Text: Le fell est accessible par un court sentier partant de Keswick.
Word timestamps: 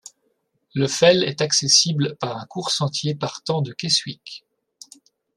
Le 0.73 0.87
fell 0.87 1.23
est 1.23 1.41
accessible 1.41 2.17
par 2.19 2.35
un 2.35 2.47
court 2.47 2.71
sentier 2.71 3.13
partant 3.13 3.61
de 3.61 3.71
Keswick. 3.71 4.47